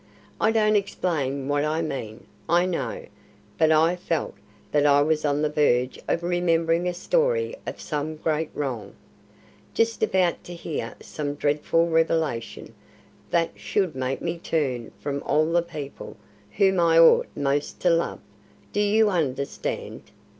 [0.39, 3.05] I don't explain what I mean, I know,
[3.59, 4.33] but I felt
[4.71, 8.95] that I was on the verge of remembering a story of some great wrong,
[9.75, 12.73] just about to hear some dreadful revelation
[13.29, 16.17] that should make me turn from all the people
[16.57, 18.21] whom I ought most to love.
[18.73, 20.09] Do you understand?"